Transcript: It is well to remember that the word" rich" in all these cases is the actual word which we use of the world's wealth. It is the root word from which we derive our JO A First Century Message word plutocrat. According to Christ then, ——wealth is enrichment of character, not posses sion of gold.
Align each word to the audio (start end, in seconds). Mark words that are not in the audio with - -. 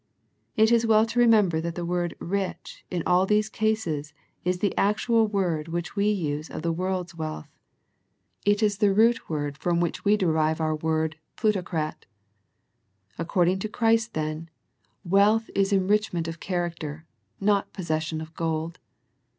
It 0.57 0.71
is 0.71 0.87
well 0.87 1.05
to 1.05 1.19
remember 1.19 1.61
that 1.61 1.75
the 1.75 1.85
word" 1.85 2.15
rich" 2.33 2.83
in 2.89 3.03
all 3.05 3.27
these 3.27 3.49
cases 3.49 4.15
is 4.43 4.57
the 4.57 4.75
actual 4.75 5.27
word 5.27 5.67
which 5.67 5.95
we 5.95 6.09
use 6.09 6.49
of 6.49 6.63
the 6.63 6.71
world's 6.73 7.13
wealth. 7.13 7.51
It 8.43 8.63
is 8.63 8.79
the 8.79 8.95
root 8.95 9.29
word 9.29 9.59
from 9.59 9.79
which 9.79 10.03
we 10.03 10.17
derive 10.17 10.59
our 10.59 10.69
JO 10.69 10.73
A 10.75 10.79
First 10.79 10.81
Century 10.81 10.97
Message 10.97 11.17
word 11.17 11.17
plutocrat. 11.69 12.05
According 13.19 13.59
to 13.59 13.69
Christ 13.69 14.13
then, 14.15 14.49
——wealth 15.05 15.51
is 15.53 15.71
enrichment 15.71 16.27
of 16.27 16.39
character, 16.39 17.05
not 17.39 17.71
posses 17.71 18.01
sion 18.03 18.21
of 18.21 18.33
gold. 18.33 18.79